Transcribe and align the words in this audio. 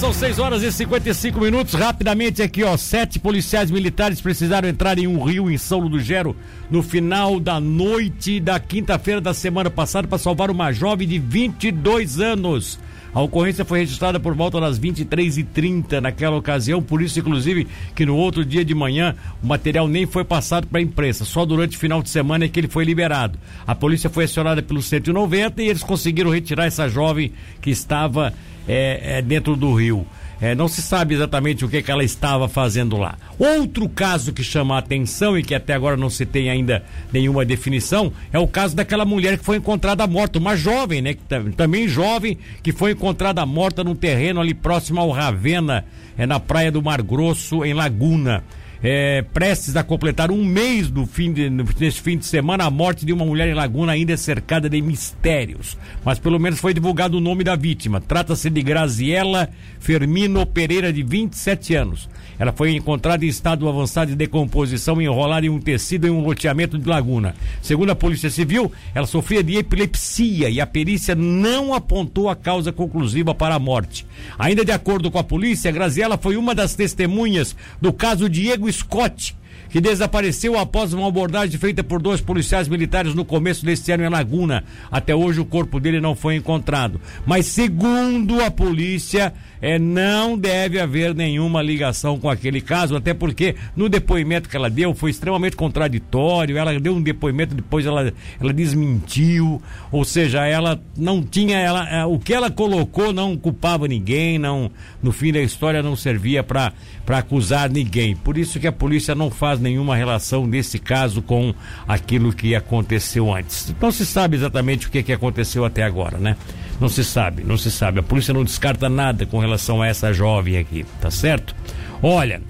são 0.00 0.14
6 0.14 0.38
horas 0.38 0.62
e 0.62 0.72
55 0.72 1.38
minutos. 1.38 1.74
Rapidamente 1.74 2.40
aqui, 2.40 2.64
ó. 2.64 2.74
Sete 2.78 3.18
policiais 3.18 3.70
militares 3.70 4.18
precisaram 4.18 4.66
entrar 4.66 4.98
em 4.98 5.06
um 5.06 5.22
rio 5.22 5.50
em 5.50 5.58
São 5.58 5.90
do 5.90 6.00
Gero 6.00 6.34
no 6.70 6.82
final 6.82 7.38
da 7.38 7.60
noite 7.60 8.40
da 8.40 8.58
quinta-feira 8.58 9.20
da 9.20 9.34
semana 9.34 9.68
passada 9.68 10.08
para 10.08 10.16
salvar 10.16 10.50
uma 10.50 10.72
jovem 10.72 11.06
de 11.06 11.18
22 11.18 12.18
anos. 12.18 12.78
A 13.12 13.20
ocorrência 13.20 13.64
foi 13.64 13.80
registrada 13.80 14.20
por 14.20 14.34
volta 14.34 14.60
das 14.60 14.78
23h30 14.78 16.00
naquela 16.00 16.36
ocasião, 16.36 16.80
por 16.80 17.02
isso, 17.02 17.18
inclusive, 17.18 17.66
que 17.94 18.06
no 18.06 18.16
outro 18.16 18.44
dia 18.44 18.64
de 18.64 18.74
manhã 18.74 19.16
o 19.42 19.46
material 19.46 19.88
nem 19.88 20.06
foi 20.06 20.24
passado 20.24 20.66
para 20.66 20.78
a 20.78 20.82
imprensa. 20.82 21.24
Só 21.24 21.44
durante 21.44 21.76
o 21.76 21.80
final 21.80 22.02
de 22.02 22.10
semana 22.10 22.44
é 22.44 22.48
que 22.48 22.60
ele 22.60 22.68
foi 22.68 22.84
liberado. 22.84 23.38
A 23.66 23.74
polícia 23.74 24.08
foi 24.08 24.24
acionada 24.24 24.62
pelo 24.62 24.80
190 24.80 25.62
e 25.62 25.68
eles 25.68 25.82
conseguiram 25.82 26.30
retirar 26.30 26.66
essa 26.66 26.88
jovem 26.88 27.32
que 27.60 27.70
estava 27.70 28.32
é, 28.68 29.18
é, 29.18 29.22
dentro 29.22 29.56
do 29.56 29.74
rio. 29.74 30.06
É, 30.40 30.54
não 30.54 30.68
se 30.68 30.80
sabe 30.80 31.14
exatamente 31.14 31.64
o 31.64 31.68
que, 31.68 31.82
que 31.82 31.90
ela 31.90 32.02
estava 32.02 32.48
fazendo 32.48 32.96
lá. 32.96 33.18
Outro 33.38 33.86
caso 33.88 34.32
que 34.32 34.42
chama 34.42 34.74
a 34.74 34.78
atenção 34.78 35.38
e 35.38 35.42
que 35.42 35.54
até 35.54 35.74
agora 35.74 35.98
não 35.98 36.08
se 36.08 36.24
tem 36.24 36.48
ainda 36.48 36.82
nenhuma 37.12 37.44
definição 37.44 38.10
é 38.32 38.38
o 38.38 38.48
caso 38.48 38.74
daquela 38.74 39.04
mulher 39.04 39.36
que 39.36 39.44
foi 39.44 39.58
encontrada 39.58 40.06
morta, 40.06 40.38
uma 40.38 40.56
jovem, 40.56 41.02
né? 41.02 41.14
Que, 41.14 41.52
também 41.54 41.86
jovem, 41.86 42.38
que 42.62 42.72
foi 42.72 42.92
encontrada 43.00 43.46
morta 43.46 43.82
num 43.82 43.94
terreno 43.94 44.42
ali 44.42 44.52
próximo 44.52 45.00
ao 45.00 45.10
Ravena, 45.10 45.86
é 46.18 46.26
na 46.26 46.38
praia 46.38 46.70
do 46.70 46.82
Mar 46.82 47.00
Grosso, 47.00 47.64
em 47.64 47.72
Laguna 47.72 48.44
é, 48.82 49.22
prestes 49.22 49.76
a 49.76 49.84
completar 49.84 50.30
um 50.30 50.44
mês 50.44 50.90
do 50.90 51.04
fim 51.06 51.32
de, 51.32 51.50
fim 51.92 52.16
de 52.16 52.24
semana, 52.24 52.64
a 52.64 52.70
morte 52.70 53.04
de 53.04 53.12
uma 53.12 53.24
mulher 53.24 53.48
em 53.48 53.54
Laguna 53.54 53.92
ainda 53.92 54.12
é 54.12 54.16
cercada 54.16 54.68
de 54.68 54.80
mistérios. 54.80 55.76
Mas 56.04 56.18
pelo 56.18 56.38
menos 56.38 56.60
foi 56.60 56.72
divulgado 56.72 57.18
o 57.18 57.20
nome 57.20 57.44
da 57.44 57.56
vítima. 57.56 58.00
Trata-se 58.00 58.48
de 58.48 58.62
Graziela 58.62 59.50
Fermino 59.78 60.46
Pereira, 60.46 60.92
de 60.92 61.02
27 61.02 61.74
anos. 61.74 62.08
Ela 62.38 62.52
foi 62.52 62.74
encontrada 62.74 63.22
em 63.22 63.28
estado 63.28 63.68
avançado 63.68 64.12
de 64.12 64.16
decomposição, 64.16 65.00
enrolada 65.00 65.44
em 65.44 65.50
um 65.50 65.60
tecido 65.60 66.06
em 66.06 66.10
um 66.10 66.22
loteamento 66.22 66.78
de 66.78 66.88
Laguna. 66.88 67.34
Segundo 67.60 67.90
a 67.90 67.94
Polícia 67.94 68.30
Civil, 68.30 68.72
ela 68.94 69.06
sofria 69.06 69.42
de 69.42 69.56
epilepsia 69.58 70.48
e 70.48 70.58
a 70.58 70.66
perícia 70.66 71.14
não 71.14 71.74
apontou 71.74 72.30
a 72.30 72.36
causa 72.36 72.72
conclusiva 72.72 73.34
para 73.34 73.56
a 73.56 73.58
morte. 73.58 74.06
Ainda 74.38 74.64
de 74.64 74.72
acordo 74.72 75.10
com 75.10 75.18
a 75.18 75.24
polícia, 75.24 75.70
Graziela 75.70 76.16
foi 76.16 76.38
uma 76.38 76.54
das 76.54 76.74
testemunhas 76.74 77.54
do 77.78 77.92
caso 77.92 78.26
Diego 78.26 78.69
Scott, 78.72 79.34
que 79.68 79.80
desapareceu 79.80 80.58
após 80.58 80.92
uma 80.92 81.08
abordagem 81.08 81.58
feita 81.58 81.82
por 81.82 82.00
dois 82.00 82.20
policiais 82.20 82.68
militares 82.68 83.14
no 83.14 83.24
começo 83.24 83.64
deste 83.64 83.92
ano 83.92 84.04
em 84.04 84.08
Laguna. 84.08 84.64
Até 84.90 85.14
hoje 85.14 85.40
o 85.40 85.44
corpo 85.44 85.78
dele 85.78 86.00
não 86.00 86.14
foi 86.14 86.36
encontrado. 86.36 87.00
Mas 87.26 87.46
segundo 87.46 88.42
a 88.42 88.50
polícia, 88.50 89.32
é, 89.62 89.78
não 89.78 90.38
deve 90.38 90.80
haver 90.80 91.14
nenhuma 91.14 91.62
ligação 91.62 92.18
com 92.18 92.30
aquele 92.30 92.60
caso, 92.60 92.96
até 92.96 93.12
porque 93.12 93.54
no 93.76 93.88
depoimento 93.88 94.48
que 94.48 94.56
ela 94.56 94.70
deu 94.70 94.94
foi 94.94 95.10
extremamente 95.10 95.56
contraditório. 95.56 96.56
Ela 96.56 96.78
deu 96.78 96.94
um 96.94 97.02
depoimento, 97.02 97.54
depois 97.54 97.84
ela, 97.84 98.12
ela 98.40 98.52
desmentiu, 98.52 99.60
ou 99.92 100.04
seja, 100.04 100.46
ela 100.46 100.80
não 100.96 101.22
tinha, 101.22 101.58
ela, 101.58 101.88
é, 101.88 102.04
o 102.04 102.18
que 102.18 102.32
ela 102.32 102.50
colocou 102.50 103.12
não 103.12 103.36
culpava 103.36 103.86
ninguém, 103.86 104.38
não, 104.38 104.70
no 105.02 105.12
fim 105.12 105.32
da 105.32 105.40
história 105.40 105.82
não 105.82 105.94
servia 105.96 106.42
para 106.42 106.72
acusar 107.08 107.70
ninguém. 107.70 108.16
Por 108.16 108.38
isso 108.38 108.58
que 108.58 108.66
a 108.66 108.72
polícia 108.72 109.14
não 109.14 109.30
faz 109.30 109.49
nenhuma 109.58 109.96
relação 109.96 110.46
nesse 110.46 110.78
caso 110.78 111.22
com 111.22 111.54
aquilo 111.88 112.32
que 112.32 112.54
aconteceu 112.54 113.32
antes. 113.32 113.74
Não 113.80 113.90
se 113.90 114.06
sabe 114.06 114.36
exatamente 114.36 114.86
o 114.86 114.90
que, 114.90 115.02
que 115.02 115.12
aconteceu 115.12 115.64
até 115.64 115.82
agora, 115.82 116.18
né? 116.18 116.36
Não 116.80 116.88
se 116.88 117.02
sabe, 117.02 117.42
não 117.42 117.58
se 117.58 117.70
sabe. 117.70 118.00
A 118.00 118.02
polícia 118.02 118.32
não 118.32 118.44
descarta 118.44 118.88
nada 118.88 119.26
com 119.26 119.38
relação 119.38 119.82
a 119.82 119.86
essa 119.86 120.12
jovem 120.12 120.58
aqui, 120.58 120.86
tá 121.00 121.10
certo? 121.10 121.54
Olha, 122.02 122.40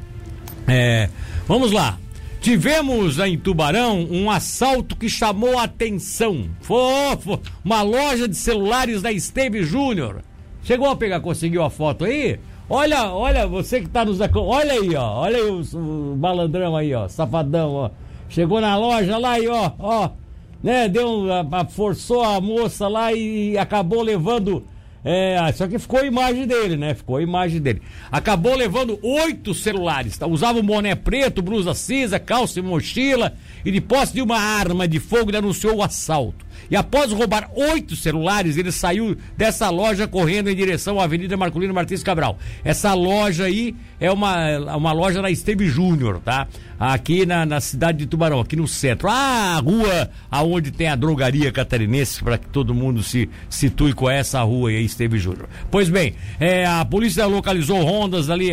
é, 0.68 1.08
vamos 1.48 1.72
lá. 1.72 1.98
Tivemos 2.40 3.18
em 3.18 3.36
Tubarão 3.36 4.06
um 4.10 4.30
assalto 4.30 4.96
que 4.96 5.08
chamou 5.08 5.58
a 5.58 5.64
atenção. 5.64 6.48
Foi 6.60 6.78
uma 7.62 7.82
loja 7.82 8.26
de 8.26 8.34
celulares 8.34 9.02
da 9.02 9.12
Esteve 9.12 9.62
Júnior. 9.62 10.22
Chegou 10.62 10.88
a 10.88 10.96
pegar, 10.96 11.20
conseguiu 11.20 11.62
a 11.62 11.70
foto 11.70 12.04
aí? 12.04 12.38
Olha, 12.72 13.12
olha, 13.12 13.48
você 13.48 13.80
que 13.80 13.88
tá 13.88 14.04
nos 14.04 14.20
olha 14.20 14.74
aí, 14.74 14.94
ó, 14.94 15.22
olha 15.22 15.38
aí 15.38 15.50
o, 15.50 15.60
o 15.76 16.16
malandrão 16.16 16.76
aí, 16.76 16.94
ó, 16.94 17.08
safadão, 17.08 17.72
ó. 17.72 17.90
Chegou 18.28 18.60
na 18.60 18.76
loja 18.76 19.18
lá 19.18 19.40
e 19.40 19.48
ó, 19.48 19.72
ó, 19.76 20.10
né? 20.62 20.88
Deu, 20.88 21.26
a, 21.32 21.62
a, 21.62 21.64
forçou 21.64 22.22
a 22.22 22.40
moça 22.40 22.86
lá 22.86 23.12
e 23.12 23.58
acabou 23.58 24.02
levando. 24.02 24.64
É, 25.04 25.36
só 25.52 25.66
que 25.66 25.80
ficou 25.80 25.98
a 25.98 26.06
imagem 26.06 26.46
dele, 26.46 26.76
né? 26.76 26.94
Ficou 26.94 27.16
a 27.16 27.22
imagem 27.22 27.60
dele. 27.60 27.82
Acabou 28.12 28.54
levando 28.54 29.00
oito 29.02 29.52
celulares. 29.52 30.16
Tá? 30.16 30.28
Usava 30.28 30.60
um 30.60 30.62
boné 30.62 30.94
preto, 30.94 31.42
blusa 31.42 31.74
cinza, 31.74 32.20
calça 32.20 32.60
e 32.60 32.62
mochila. 32.62 33.34
E 33.64 33.72
de 33.72 33.80
posse 33.80 34.12
de 34.12 34.22
uma 34.22 34.38
arma 34.38 34.86
de 34.86 35.00
fogo, 35.00 35.30
ele 35.30 35.38
anunciou 35.38 35.78
o 35.78 35.82
assalto. 35.82 36.46
E 36.70 36.76
após 36.76 37.12
roubar 37.12 37.50
oito 37.54 37.94
celulares, 37.94 38.56
ele 38.56 38.72
saiu 38.72 39.16
dessa 39.36 39.70
loja 39.70 40.08
correndo 40.08 40.50
em 40.50 40.56
direção 40.56 41.00
à 41.00 41.04
Avenida 41.04 41.36
Marcolino 41.36 41.74
Martins 41.74 42.02
Cabral. 42.02 42.38
Essa 42.64 42.94
loja 42.94 43.44
aí 43.44 43.74
é 44.00 44.10
uma, 44.10 44.76
uma 44.76 44.92
loja 44.92 45.22
na 45.22 45.30
Esteve 45.30 45.68
Júnior, 45.68 46.20
tá? 46.24 46.48
Aqui 46.78 47.26
na, 47.26 47.44
na 47.44 47.60
cidade 47.60 47.98
de 47.98 48.06
Tubarão, 48.06 48.40
aqui 48.40 48.56
no 48.56 48.66
centro. 48.66 49.08
Ah, 49.08 49.56
a 49.56 49.60
rua 49.60 50.10
aonde 50.30 50.70
tem 50.70 50.88
a 50.88 50.96
drogaria 50.96 51.52
catarinense, 51.52 52.22
para 52.22 52.38
que 52.38 52.48
todo 52.48 52.74
mundo 52.74 53.02
se 53.02 53.28
situe 53.48 53.92
com 53.92 54.08
essa 54.08 54.40
rua 54.42 54.70
aí, 54.70 54.84
Esteve 54.84 55.18
Júnior. 55.18 55.48
Pois 55.70 55.88
bem, 55.88 56.14
é, 56.38 56.66
a 56.66 56.84
polícia 56.84 57.26
localizou 57.26 57.82
rondas 57.82 58.30
ali, 58.30 58.50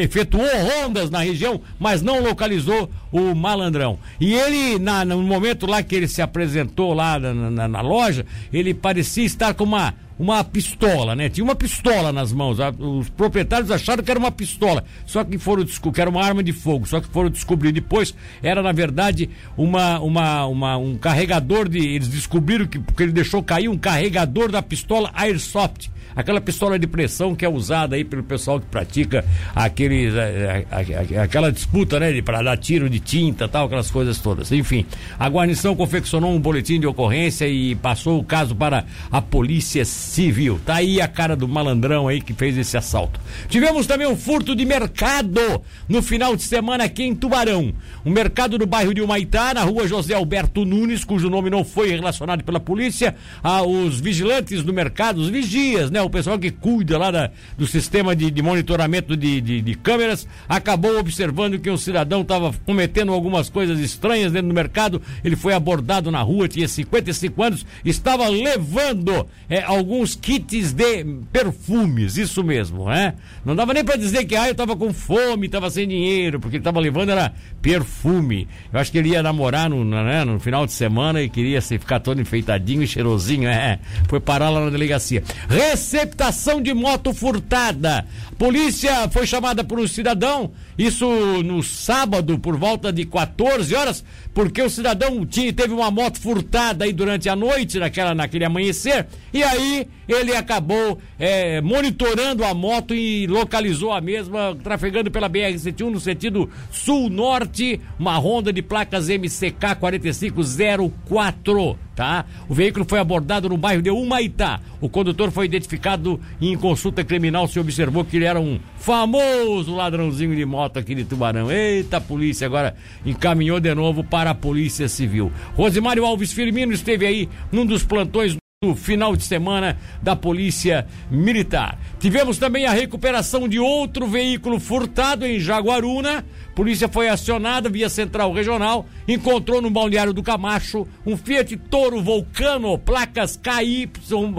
efetuou 0.00 0.44
rondas 0.44 1.10
na 1.10 1.20
região, 1.20 1.60
mas 1.78 2.02
não 2.02 2.20
localizou 2.20 2.90
o 3.12 3.34
malandrão. 3.34 3.98
E 4.20 4.34
ele, 4.34 4.78
na, 4.78 5.04
no 5.04 5.22
momento 5.22 5.66
lá 5.66 5.82
que 5.82 5.94
ele 5.94 6.08
se 6.08 6.22
apresentou 6.22 6.92
lá 6.92 7.18
na, 7.18 7.34
na, 7.48 7.68
na 7.68 7.80
loja, 7.80 8.26
ele 8.52 8.74
parecia 8.74 9.24
estar 9.24 9.54
com 9.54 9.64
uma 9.64 9.94
uma 10.20 10.44
pistola, 10.44 11.16
né? 11.16 11.30
Tinha 11.30 11.42
uma 11.42 11.54
pistola 11.54 12.12
nas 12.12 12.30
mãos. 12.30 12.58
Os 12.78 13.08
proprietários 13.08 13.70
acharam 13.70 14.04
que 14.04 14.10
era 14.10 14.20
uma 14.20 14.30
pistola, 14.30 14.84
só 15.06 15.24
que 15.24 15.38
foram 15.38 15.64
que 15.64 16.00
era 16.00 16.10
uma 16.10 16.22
arma 16.22 16.42
de 16.42 16.52
fogo, 16.52 16.86
só 16.86 17.00
que 17.00 17.08
foram 17.08 17.30
descobrir 17.30 17.72
depois 17.72 18.14
era 18.42 18.62
na 18.62 18.70
verdade 18.70 19.30
uma, 19.56 19.98
uma, 19.98 20.44
uma 20.44 20.76
um 20.76 20.98
carregador 20.98 21.68
de 21.68 21.78
eles 21.78 22.08
descobriram 22.08 22.66
que 22.66 22.78
porque 22.78 23.02
ele 23.02 23.12
deixou 23.12 23.42
cair 23.42 23.68
um 23.68 23.78
carregador 23.78 24.52
da 24.52 24.60
pistola 24.60 25.10
Airsoft 25.14 25.90
aquela 26.14 26.40
pistola 26.40 26.78
de 26.78 26.86
pressão 26.86 27.34
que 27.34 27.44
é 27.44 27.48
usada 27.48 27.96
aí 27.96 28.04
pelo 28.04 28.22
pessoal 28.22 28.60
que 28.60 28.66
pratica 28.66 29.24
aquele, 29.54 30.08
é, 30.16 30.66
é, 31.12 31.18
aquela 31.18 31.50
disputa, 31.50 31.98
né, 31.98 32.20
para 32.22 32.42
dar 32.42 32.56
tiro 32.56 32.88
de 32.88 33.00
tinta 33.00 33.48
tal, 33.48 33.66
aquelas 33.66 33.90
coisas 33.90 34.18
todas. 34.18 34.52
Enfim, 34.52 34.84
a 35.18 35.28
guarnição 35.28 35.74
confeccionou 35.74 36.32
um 36.32 36.40
boletim 36.40 36.80
de 36.80 36.86
ocorrência 36.86 37.48
e 37.48 37.74
passou 37.74 38.18
o 38.18 38.24
caso 38.24 38.54
para 38.54 38.84
a 39.10 39.22
Polícia 39.22 39.84
Civil. 40.10 40.60
Tá 40.66 40.74
aí 40.76 41.00
a 41.00 41.06
cara 41.06 41.36
do 41.36 41.46
malandrão 41.46 42.08
aí 42.08 42.20
que 42.20 42.34
fez 42.34 42.58
esse 42.58 42.76
assalto. 42.76 43.20
Tivemos 43.48 43.86
também 43.86 44.08
um 44.08 44.16
furto 44.16 44.56
de 44.56 44.64
mercado 44.64 45.40
no 45.88 46.02
final 46.02 46.34
de 46.34 46.42
semana 46.42 46.82
aqui 46.82 47.04
em 47.04 47.14
Tubarão. 47.14 47.72
Um 48.04 48.10
mercado 48.10 48.58
no 48.58 48.66
bairro 48.66 48.92
de 48.92 49.00
Humaitá, 49.00 49.54
na 49.54 49.62
rua 49.62 49.86
José 49.86 50.14
Alberto 50.14 50.64
Nunes, 50.64 51.04
cujo 51.04 51.30
nome 51.30 51.48
não 51.48 51.64
foi 51.64 51.90
relacionado 51.90 52.42
pela 52.42 52.58
polícia. 52.58 53.14
Ah, 53.40 53.62
os 53.62 54.00
vigilantes 54.00 54.64
do 54.64 54.72
mercado, 54.72 55.20
os 55.20 55.28
vigias, 55.28 55.92
né? 55.92 56.02
O 56.02 56.10
pessoal 56.10 56.36
que 56.40 56.50
cuida 56.50 56.98
lá 56.98 57.12
da, 57.12 57.30
do 57.56 57.66
sistema 57.68 58.16
de, 58.16 58.32
de 58.32 58.42
monitoramento 58.42 59.16
de, 59.16 59.40
de, 59.40 59.62
de, 59.62 59.74
câmeras 59.76 60.26
acabou 60.48 60.98
observando 60.98 61.56
que 61.60 61.70
um 61.70 61.76
cidadão 61.76 62.22
estava 62.22 62.52
cometendo 62.66 63.12
algumas 63.12 63.48
coisas 63.48 63.78
estranhas 63.78 64.32
dentro 64.32 64.48
do 64.48 64.54
mercado. 64.54 65.00
Ele 65.22 65.36
foi 65.36 65.54
abordado 65.54 66.10
na 66.10 66.20
rua, 66.20 66.48
tinha 66.48 66.66
55 66.66 67.42
anos, 67.44 67.66
estava 67.84 68.28
levando 68.28 69.28
é, 69.48 69.62
alguns 70.00 70.16
kits 70.16 70.72
de 70.72 71.04
perfumes, 71.30 72.16
isso 72.16 72.42
mesmo, 72.42 72.86
né? 72.86 73.14
Não 73.44 73.54
dava 73.54 73.74
nem 73.74 73.84
para 73.84 73.96
dizer 73.96 74.24
que 74.24 74.34
ah, 74.34 74.46
eu 74.46 74.52
estava 74.52 74.74
com 74.74 74.92
fome, 74.92 75.46
estava 75.46 75.68
sem 75.70 75.86
dinheiro, 75.86 76.40
porque 76.40 76.56
ele 76.56 76.60
estava 76.62 76.80
levando 76.80 77.10
era 77.10 77.32
perfume. 77.60 78.48
Eu 78.72 78.80
acho 78.80 78.90
que 78.90 78.98
ele 78.98 79.10
ia 79.10 79.22
namorar 79.22 79.68
no, 79.68 79.84
né, 79.84 80.24
no 80.24 80.40
final 80.40 80.64
de 80.64 80.72
semana 80.72 81.20
e 81.20 81.28
queria 81.28 81.60
se 81.60 81.78
ficar 81.78 82.00
todo 82.00 82.20
enfeitadinho 82.20 82.82
e 82.82 82.86
cheirosinho, 82.86 83.48
é. 83.48 83.78
Foi 84.08 84.18
parar 84.18 84.48
lá 84.48 84.64
na 84.64 84.70
delegacia. 84.70 85.22
Rece 85.48 85.90
receptação 85.90 86.62
de 86.62 86.72
moto 86.72 87.12
furtada. 87.12 88.06
Polícia 88.38 89.08
foi 89.10 89.26
chamada 89.26 89.62
por 89.62 89.78
um 89.78 89.86
cidadão, 89.86 90.52
isso 90.78 91.06
no 91.42 91.62
sábado, 91.62 92.38
por 92.38 92.56
volta 92.56 92.92
de 92.92 93.04
14 93.04 93.74
horas, 93.74 94.04
porque 94.32 94.62
o 94.62 94.70
cidadão 94.70 95.26
tinha, 95.26 95.52
teve 95.52 95.74
uma 95.74 95.90
moto 95.90 96.18
furtada 96.18 96.84
aí 96.84 96.92
durante 96.92 97.28
a 97.28 97.36
noite, 97.36 97.78
naquela, 97.78 98.14
naquele 98.14 98.44
amanhecer, 98.44 99.06
e 99.32 99.42
aí 99.42 99.86
ele 100.08 100.34
acabou 100.34 100.98
é, 101.18 101.60
monitorando 101.60 102.44
a 102.44 102.52
moto 102.52 102.94
e 102.94 103.26
localizou 103.26 103.92
a 103.92 104.00
mesma, 104.00 104.56
trafegando 104.62 105.10
pela 105.10 105.30
BR-101 105.30 105.90
no 105.90 106.00
sentido 106.00 106.50
sul-norte, 106.70 107.80
uma 107.98 108.18
Honda 108.18 108.52
de 108.52 108.62
placas 108.62 109.08
MCK 109.08 109.76
4504 109.78 111.78
tá? 112.00 112.24
O 112.48 112.54
veículo 112.54 112.86
foi 112.88 112.98
abordado 112.98 113.50
no 113.50 113.58
bairro 113.58 113.82
de 113.82 113.90
Humaitá. 113.90 114.58
O 114.80 114.88
condutor 114.88 115.30
foi 115.30 115.44
identificado 115.44 116.18
e 116.40 116.50
em 116.50 116.56
consulta 116.56 117.04
criminal 117.04 117.46
se 117.46 117.60
observou 117.60 118.06
que 118.06 118.16
ele 118.16 118.24
era 118.24 118.40
um 118.40 118.58
famoso 118.78 119.74
ladrãozinho 119.74 120.34
de 120.34 120.46
moto 120.46 120.78
aqui 120.78 120.94
de 120.94 121.04
Tubarão. 121.04 121.52
Eita, 121.52 121.98
a 121.98 122.00
polícia 122.00 122.46
agora 122.46 122.74
encaminhou 123.04 123.60
de 123.60 123.74
novo 123.74 124.02
para 124.02 124.30
a 124.30 124.34
Polícia 124.34 124.88
Civil. 124.88 125.30
Rosimário 125.54 126.06
Alves 126.06 126.32
Firmino 126.32 126.72
esteve 126.72 127.04
aí 127.04 127.28
num 127.52 127.66
dos 127.66 127.84
plantões 127.84 128.39
no 128.62 128.76
final 128.76 129.16
de 129.16 129.24
semana 129.24 129.78
da 130.02 130.14
Polícia 130.14 130.86
Militar. 131.10 131.78
Tivemos 131.98 132.36
também 132.36 132.66
a 132.66 132.72
recuperação 132.72 133.48
de 133.48 133.58
outro 133.58 134.06
veículo 134.06 134.60
furtado 134.60 135.24
em 135.24 135.40
Jaguaruna. 135.40 136.26
Polícia 136.54 136.86
foi 136.86 137.08
acionada 137.08 137.70
via 137.70 137.88
Central 137.88 138.30
Regional, 138.34 138.84
encontrou 139.08 139.62
no 139.62 139.70
balneário 139.70 140.12
do 140.12 140.22
Camacho 140.22 140.86
um 141.06 141.16
Fiat 141.16 141.56
Toro 141.56 142.02
Volcano, 142.02 142.76
placas 142.76 143.34
KY, 143.34 143.90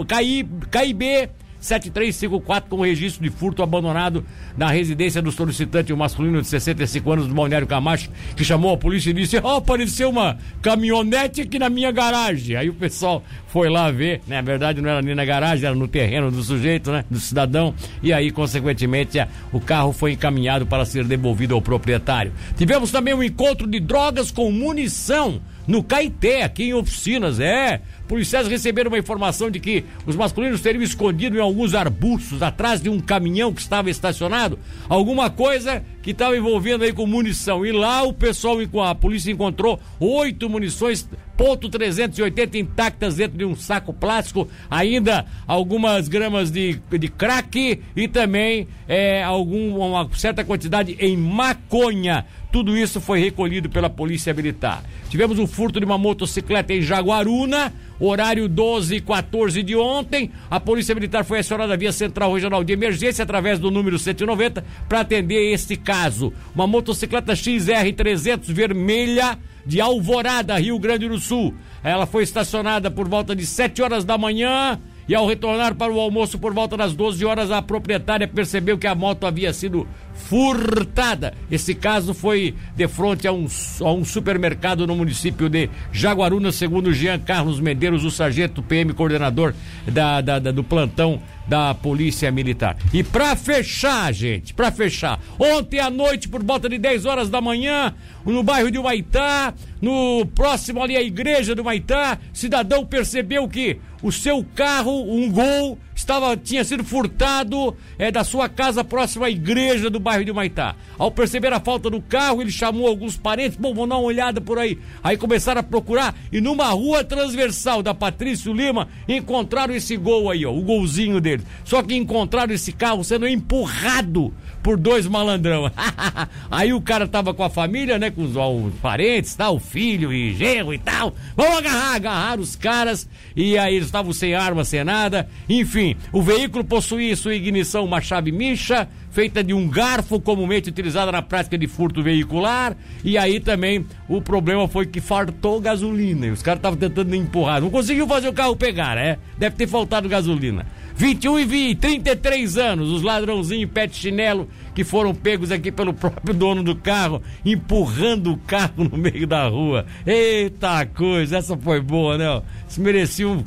KI, 0.06 0.48
KIB 0.70 1.30
7354 1.62 2.68
com 2.68 2.82
registro 2.82 3.22
de 3.22 3.30
furto 3.30 3.62
abandonado 3.62 4.24
na 4.56 4.68
residência 4.68 5.22
do 5.22 5.30
solicitante, 5.30 5.92
um 5.92 5.96
masculino 5.96 6.42
de 6.42 6.48
65 6.48 7.12
anos 7.12 7.28
do 7.28 7.34
Balneário 7.34 7.66
Camacho, 7.66 8.10
que 8.36 8.44
chamou 8.44 8.74
a 8.74 8.76
polícia 8.76 9.10
e 9.10 9.14
disse: 9.14 9.38
Ó, 9.38 9.54
oh, 9.54 9.56
apareceu 9.58 10.10
uma 10.10 10.36
caminhonete 10.60 11.40
aqui 11.42 11.58
na 11.58 11.70
minha 11.70 11.92
garagem. 11.92 12.56
Aí 12.56 12.68
o 12.68 12.74
pessoal 12.74 13.22
foi 13.46 13.70
lá 13.70 13.90
ver, 13.90 14.20
né? 14.26 14.36
Na 14.36 14.42
verdade 14.42 14.82
não 14.82 14.90
era 14.90 15.00
nem 15.00 15.14
na 15.14 15.24
garagem, 15.24 15.64
era 15.64 15.74
no 15.74 15.86
terreno 15.86 16.30
do 16.30 16.42
sujeito, 16.42 16.90
né? 16.90 17.04
Do 17.08 17.20
cidadão. 17.20 17.72
E 18.02 18.12
aí, 18.12 18.32
consequentemente, 18.32 19.18
o 19.52 19.60
carro 19.60 19.92
foi 19.92 20.12
encaminhado 20.12 20.66
para 20.66 20.84
ser 20.84 21.04
devolvido 21.04 21.54
ao 21.54 21.62
proprietário. 21.62 22.32
Tivemos 22.56 22.90
também 22.90 23.14
um 23.14 23.22
encontro 23.22 23.68
de 23.68 23.78
drogas 23.78 24.32
com 24.32 24.50
munição 24.50 25.40
no 25.72 25.82
Caeté, 25.82 26.42
aqui 26.42 26.64
em 26.64 26.74
oficinas, 26.74 27.40
é. 27.40 27.80
Policiais 28.06 28.46
receberam 28.46 28.90
uma 28.90 28.98
informação 28.98 29.50
de 29.50 29.58
que 29.58 29.86
os 30.04 30.14
masculinos 30.14 30.60
teriam 30.60 30.82
escondido 30.82 31.34
em 31.34 31.40
alguns 31.40 31.74
arbustos, 31.74 32.42
atrás 32.42 32.82
de 32.82 32.90
um 32.90 33.00
caminhão 33.00 33.54
que 33.54 33.62
estava 33.62 33.88
estacionado, 33.88 34.58
alguma 34.86 35.30
coisa 35.30 35.82
que 36.02 36.10
estava 36.10 36.36
envolvendo 36.36 36.84
aí 36.84 36.92
com 36.92 37.06
munição. 37.06 37.64
E 37.64 37.72
lá 37.72 38.02
o 38.02 38.12
pessoal, 38.12 38.58
a 38.84 38.94
polícia 38.94 39.32
encontrou 39.32 39.80
oito 39.98 40.46
munições 40.46 41.08
ponto 41.42 41.68
380 41.68 42.56
intactas 42.56 43.16
dentro 43.16 43.36
de 43.36 43.44
um 43.44 43.56
saco 43.56 43.92
plástico, 43.92 44.48
ainda 44.70 45.26
algumas 45.44 46.06
gramas 46.06 46.52
de, 46.52 46.78
de 46.88 47.08
crack 47.08 47.82
e 47.96 48.06
também 48.06 48.68
é, 48.86 49.24
algum, 49.24 49.76
uma 49.76 50.08
certa 50.14 50.44
quantidade 50.44 50.96
em 51.00 51.16
maconha. 51.16 52.24
Tudo 52.52 52.76
isso 52.76 53.00
foi 53.00 53.18
recolhido 53.18 53.68
pela 53.68 53.90
Polícia 53.90 54.32
Militar. 54.32 54.84
Tivemos 55.10 55.36
um 55.40 55.46
furto 55.48 55.80
de 55.80 55.84
uma 55.84 55.98
motocicleta 55.98 56.72
em 56.74 56.80
Jaguaruna, 56.80 57.72
horário 57.98 58.48
12 58.48 58.94
e 58.94 59.00
14 59.00 59.64
de 59.64 59.74
ontem. 59.74 60.30
A 60.48 60.60
Polícia 60.60 60.94
Militar 60.94 61.24
foi 61.24 61.40
acionada 61.40 61.76
via 61.76 61.90
Central 61.90 62.32
Regional 62.34 62.62
de 62.62 62.72
Emergência 62.72 63.24
através 63.24 63.58
do 63.58 63.68
número 63.68 63.98
190 63.98 64.64
para 64.88 65.00
atender 65.00 65.52
este 65.52 65.76
caso. 65.76 66.32
Uma 66.54 66.68
motocicleta 66.68 67.32
XR300 67.32 68.52
vermelha 68.52 69.36
de 69.64 69.80
Alvorada, 69.80 70.58
Rio 70.58 70.78
Grande 70.78 71.08
do 71.08 71.18
Sul. 71.18 71.54
Ela 71.82 72.06
foi 72.06 72.22
estacionada 72.22 72.90
por 72.90 73.08
volta 73.08 73.34
de 73.34 73.46
7 73.46 73.82
horas 73.82 74.04
da 74.04 74.16
manhã 74.18 74.78
e 75.08 75.14
ao 75.14 75.26
retornar 75.26 75.74
para 75.74 75.92
o 75.92 76.00
almoço 76.00 76.38
por 76.38 76.54
volta 76.54 76.76
das 76.76 76.94
12 76.94 77.24
horas, 77.24 77.50
a 77.50 77.60
proprietária 77.60 78.28
percebeu 78.28 78.78
que 78.78 78.86
a 78.86 78.94
moto 78.94 79.26
havia 79.26 79.52
sido 79.52 79.86
furtada. 80.14 81.34
Esse 81.50 81.74
caso 81.74 82.14
foi 82.14 82.54
de 82.76 82.88
frente 82.88 83.26
a 83.26 83.32
um, 83.32 83.46
a 83.80 83.92
um 83.92 84.04
supermercado 84.04 84.86
no 84.86 84.94
município 84.94 85.48
de 85.48 85.68
Jaguaruna, 85.92 86.52
segundo 86.52 86.92
Jean 86.92 87.18
Carlos 87.18 87.60
Medeiros, 87.60 88.04
o 88.04 88.10
sargento 88.10 88.62
PM 88.62 88.92
coordenador 88.92 89.54
da, 89.86 90.20
da, 90.20 90.38
da 90.38 90.50
do 90.50 90.64
plantão 90.64 91.20
da 91.46 91.74
Polícia 91.74 92.30
Militar. 92.30 92.76
E 92.92 93.02
para 93.02 93.34
fechar, 93.36 94.12
gente, 94.12 94.54
para 94.54 94.70
fechar, 94.70 95.20
ontem 95.38 95.80
à 95.80 95.90
noite, 95.90 96.28
por 96.28 96.42
volta 96.42 96.68
de 96.68 96.78
10 96.78 97.04
horas 97.04 97.28
da 97.28 97.40
manhã, 97.40 97.94
no 98.24 98.42
bairro 98.42 98.70
de 98.70 98.78
Humaitá, 98.78 99.52
no 99.80 100.24
próximo 100.34 100.82
ali 100.82 100.96
à 100.96 101.02
igreja 101.02 101.54
do 101.54 101.62
Humaitá, 101.62 102.18
cidadão 102.32 102.86
percebeu 102.86 103.48
que 103.48 103.78
o 104.02 104.10
seu 104.10 104.44
carro, 104.54 105.12
um 105.12 105.30
gol, 105.30 105.78
estava 106.02 106.36
tinha 106.36 106.64
sido 106.64 106.84
furtado 106.84 107.76
é, 107.98 108.10
da 108.10 108.24
sua 108.24 108.48
casa 108.48 108.84
próxima 108.84 109.26
à 109.26 109.30
igreja 109.30 109.88
do 109.88 109.98
bairro 109.98 110.24
de 110.24 110.32
Maitá. 110.32 110.74
Ao 110.98 111.10
perceber 111.10 111.52
a 111.52 111.60
falta 111.60 111.88
do 111.88 112.00
carro, 112.00 112.42
ele 112.42 112.50
chamou 112.50 112.86
alguns 112.86 113.16
parentes, 113.16 113.56
bom, 113.56 113.72
vamos 113.72 113.88
dar 113.88 113.96
uma 113.96 114.04
olhada 114.04 114.40
por 114.40 114.58
aí. 114.58 114.78
Aí 115.02 115.16
começaram 115.16 115.60
a 115.60 115.64
procurar 115.64 116.14
e 116.30 116.40
numa 116.40 116.68
rua 116.70 117.04
transversal 117.04 117.82
da 117.82 117.94
Patrício 117.94 118.52
Lima 118.52 118.88
encontraram 119.08 119.74
esse 119.74 119.96
gol 119.96 120.30
aí, 120.30 120.44
ó, 120.44 120.52
o 120.52 120.62
golzinho 120.62 121.20
dele. 121.20 121.44
Só 121.64 121.82
que 121.82 121.94
encontraram 121.94 122.52
esse 122.52 122.72
carro 122.72 123.04
sendo 123.04 123.26
empurrado 123.26 124.32
por 124.62 124.76
dois 124.76 125.06
malandrão. 125.06 125.70
aí 126.50 126.72
o 126.72 126.80
cara 126.80 127.06
tava 127.06 127.34
com 127.34 127.42
a 127.42 127.50
família, 127.50 127.98
né, 127.98 128.10
com 128.10 128.22
os, 128.22 128.36
os 128.36 128.74
parentes, 128.80 129.34
tal, 129.34 129.58
filho 129.58 130.12
e 130.12 130.34
genro 130.34 130.72
e 130.72 130.78
tal. 130.78 131.14
Vamos 131.36 131.58
agarrar, 131.58 131.94
agarrar 131.94 132.40
os 132.40 132.54
caras 132.56 133.08
e 133.34 133.58
aí 133.58 133.74
eles 133.74 133.86
estavam 133.86 134.12
sem 134.12 134.34
arma, 134.34 134.64
sem 134.64 134.84
nada. 134.84 135.28
Enfim, 135.48 135.91
o 136.12 136.22
veículo 136.22 136.64
possuía 136.64 137.16
sua 137.16 137.34
ignição 137.34 137.84
uma 137.84 138.00
chave 138.00 138.32
micha, 138.32 138.88
feita 139.10 139.42
de 139.42 139.52
um 139.52 139.68
garfo 139.68 140.20
comumente 140.20 140.70
utilizada 140.70 141.12
na 141.12 141.22
prática 141.22 141.58
de 141.58 141.66
furto 141.66 142.02
veicular. 142.02 142.76
E 143.04 143.18
aí 143.18 143.40
também 143.40 143.86
o 144.08 144.20
problema 144.20 144.66
foi 144.68 144.86
que 144.86 145.00
fartou 145.00 145.60
gasolina. 145.60 146.26
E 146.26 146.30
os 146.30 146.42
caras 146.42 146.58
estavam 146.58 146.78
tentando 146.78 147.14
empurrar. 147.14 147.60
Não 147.60 147.70
conseguiu 147.70 148.06
fazer 148.06 148.28
o 148.28 148.32
carro 148.32 148.56
pegar, 148.56 148.96
é? 148.96 149.18
Deve 149.38 149.56
ter 149.56 149.66
faltado 149.66 150.08
gasolina. 150.08 150.66
21 150.94 151.38
e 151.38 151.44
20, 151.44 151.78
33 151.78 152.58
anos, 152.58 152.90
os 152.90 153.02
ladrãozinhos 153.02 153.70
de 153.72 153.96
chinelo 153.96 154.48
que 154.74 154.84
foram 154.84 155.14
pegos 155.14 155.50
aqui 155.50 155.70
pelo 155.70 155.92
próprio 155.92 156.34
dono 156.34 156.62
do 156.62 156.74
carro, 156.74 157.22
empurrando 157.44 158.32
o 158.32 158.36
carro 158.38 158.84
no 158.90 158.96
meio 158.96 159.26
da 159.26 159.48
rua. 159.48 159.86
Eita 160.06 160.84
coisa, 160.86 161.38
essa 161.38 161.56
foi 161.56 161.80
boa, 161.80 162.16
né? 162.16 162.42
Isso 162.68 162.80
merecia 162.80 163.28
um, 163.28 163.42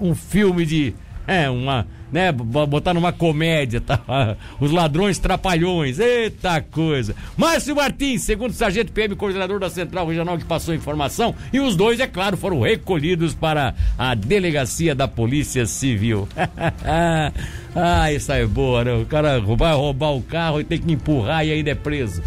um 0.00 0.14
filme 0.14 0.64
de. 0.66 0.94
É, 1.28 1.48
uma 1.48 1.86
né? 2.10 2.32
Botar 2.32 2.94
numa 2.94 3.12
comédia, 3.12 3.80
tá? 3.80 4.00
Os 4.60 4.70
ladrões 4.70 5.18
trapalhões, 5.18 5.98
eita 5.98 6.60
coisa. 6.60 7.14
Márcio 7.36 7.76
Martins, 7.76 8.22
segundo 8.22 8.52
sargento 8.52 8.92
PM, 8.92 9.14
coordenador 9.14 9.60
da 9.60 9.70
Central 9.70 10.06
Regional 10.06 10.38
que 10.38 10.44
passou 10.44 10.74
informação, 10.74 11.34
e 11.52 11.60
os 11.60 11.76
dois, 11.76 12.00
é 12.00 12.06
claro, 12.06 12.36
foram 12.36 12.60
recolhidos 12.60 13.34
para 13.34 13.74
a 13.98 14.14
delegacia 14.14 14.94
da 14.94 15.06
Polícia 15.06 15.66
Civil. 15.66 16.28
ah, 17.74 18.12
isso 18.12 18.32
aí 18.32 18.42
é 18.42 18.46
boa, 18.46 18.84
né? 18.84 18.92
O 18.94 19.06
cara 19.06 19.40
vai 19.40 19.74
roubar 19.74 20.12
o 20.12 20.22
carro 20.22 20.60
e 20.60 20.64
tem 20.64 20.78
que 20.78 20.92
empurrar 20.92 21.44
e 21.44 21.52
ainda 21.52 21.70
é 21.70 21.74
preso. 21.74 22.22